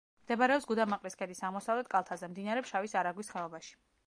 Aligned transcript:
მდებარეობს 0.21 0.65
გუდამაყრის 0.71 1.17
ქედის 1.19 1.41
აღმოსავლეთ 1.49 1.93
კალთაზე, 1.95 2.31
მდინარე 2.33 2.65
ფშავის 2.69 2.97
არაგვის 3.05 3.35
ხეობაში. 3.37 3.79